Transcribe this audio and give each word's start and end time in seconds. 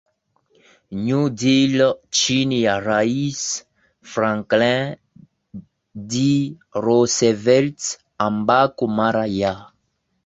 New 1.07 1.19
Deal 1.41 1.77
chini 2.17 2.57
ya 2.65 2.75
rais 2.87 3.41
Franklin 4.11 4.83
D 6.11 6.13
Roosevelt 6.83 7.81
ambako 8.27 8.83
mara 8.97 9.25
ya 9.41 9.53